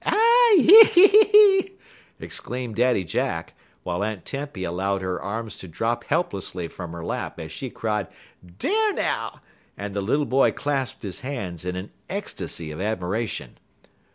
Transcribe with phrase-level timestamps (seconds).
[0.03, 1.71] "Ah yi ee!"
[2.19, 3.53] exclaimed Daddy Jack,
[3.83, 8.07] while Aunt Tempy allowed her arms to drop helplessly from her lap as she cried
[8.57, 9.41] "Dar now!"
[9.77, 13.59] and the little boy clasped his hands in an ecstasy of admiration.